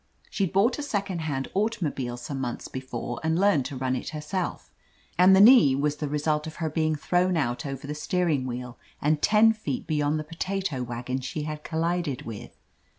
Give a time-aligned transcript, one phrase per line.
[0.31, 4.71] She'd bought a second hand automobile some months before, and learned to run it herself,
[5.15, 8.79] and the knee was the result of her being thrown out over the steering wheel
[8.99, 12.57] and ten feet beyond the potato wagon she had collided with.